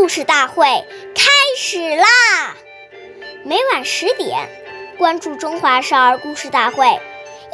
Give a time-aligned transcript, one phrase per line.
[0.00, 0.64] 故事大会
[1.14, 2.56] 开始啦！
[3.44, 4.48] 每晚十点，
[4.96, 6.86] 关注《中华少儿故事大会》，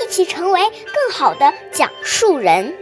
[0.01, 2.73] 一起成为更好的讲述人。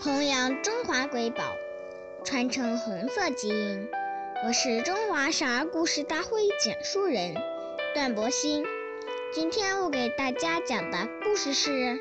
[0.00, 1.44] 弘扬中华瑰宝，
[2.24, 3.88] 传承红色基因。
[4.44, 7.36] 我是中华少儿故事大会讲述人
[7.94, 8.64] 段博鑫。
[9.32, 12.00] 今天我给大家讲的故事是。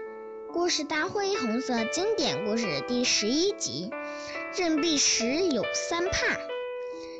[0.54, 3.89] 故事大会红色经典故事第十一集：
[4.55, 6.37] 任弼时有三怕。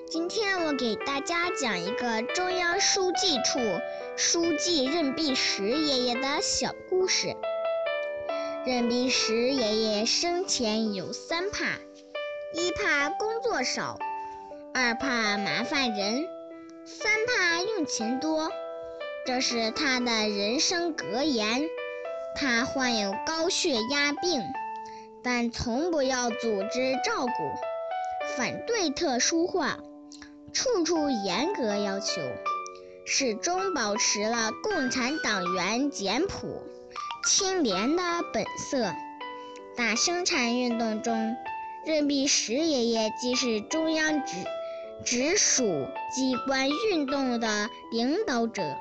[0.08, 3.60] 今天我给大家讲一个中央书记处
[4.16, 7.36] 书记任弼时爷爷的小故事。
[8.68, 11.80] 任弼时爷爷生前有三怕：
[12.54, 13.98] 一怕工作少，
[14.76, 16.28] 二怕麻烦人，
[16.86, 18.52] 三怕用钱多。
[19.26, 21.68] 这是他的人生格言。
[22.36, 24.42] 他患有高血压病，
[25.24, 27.32] 但从不要组织照顾，
[28.36, 29.80] 反对特殊化，
[30.52, 32.22] 处处严格要求，
[33.06, 36.64] 始终保持了共产党员简朴、
[37.26, 38.04] 清廉的
[38.34, 38.94] 本色。
[39.76, 41.36] 大生产运动中，
[41.86, 44.36] 任弼时爷爷既是中央直
[45.04, 45.64] 直属
[46.14, 48.78] 机关运动的领导者，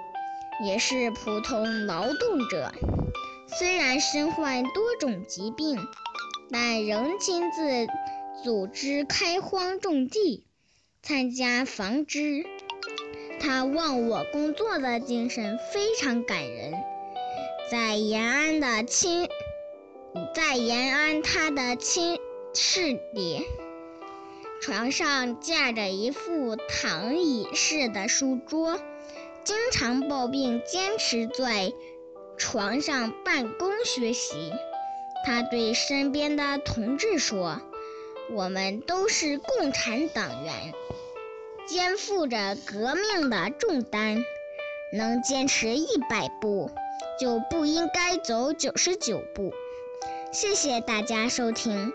[0.65, 2.73] 也是普通劳动者。
[3.59, 5.79] 虽然身患多种疾病，
[6.51, 7.87] 但仍亲自
[8.43, 10.47] 组织开荒种地，
[11.03, 12.47] 参加防治。
[13.41, 16.73] 他忘我工作的精神非常感人。
[17.71, 19.29] 在延安的亲，
[20.35, 22.19] 在延安他的亲
[22.55, 23.45] 室里，
[24.63, 28.81] 床上架着一副躺椅式的书桌，
[29.45, 31.73] 经常抱病，坚持在。
[32.43, 34.53] 床上办公学习，
[35.25, 37.63] 他对身边的同志说
[38.35, 40.75] ：“我们都是共产党员，
[41.69, 44.25] 肩负着革命的重担，
[44.93, 46.69] 能坚持一百步，
[47.21, 49.55] 就不应该走九十九步。”
[50.35, 51.93] 谢谢大家收听，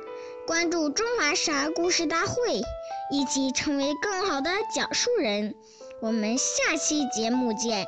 [0.48, 2.62] 关注中华少儿故事大会，
[3.12, 5.56] 一起成为更好的讲述人。
[6.00, 7.86] 我们下期节目见。